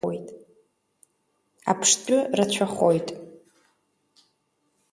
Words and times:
Аԥштәы 1.71 2.17
рацәахоит… 2.37 3.07